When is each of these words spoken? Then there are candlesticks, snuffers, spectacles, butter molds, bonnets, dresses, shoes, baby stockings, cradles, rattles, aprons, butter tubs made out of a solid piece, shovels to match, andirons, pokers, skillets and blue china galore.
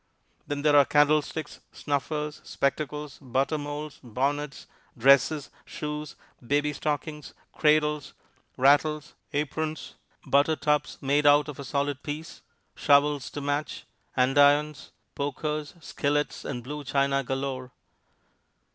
Then 0.47 0.63
there 0.63 0.75
are 0.75 0.83
candlesticks, 0.85 1.59
snuffers, 1.71 2.41
spectacles, 2.43 3.19
butter 3.21 3.59
molds, 3.59 3.99
bonnets, 4.01 4.65
dresses, 4.97 5.51
shoes, 5.63 6.15
baby 6.43 6.73
stockings, 6.73 7.35
cradles, 7.53 8.15
rattles, 8.57 9.13
aprons, 9.31 9.93
butter 10.25 10.55
tubs 10.55 10.97
made 11.01 11.27
out 11.27 11.47
of 11.49 11.59
a 11.59 11.63
solid 11.63 12.01
piece, 12.01 12.41
shovels 12.73 13.29
to 13.29 13.41
match, 13.41 13.85
andirons, 14.17 14.89
pokers, 15.13 15.75
skillets 15.81 16.45
and 16.45 16.63
blue 16.63 16.83
china 16.83 17.23
galore. 17.23 17.69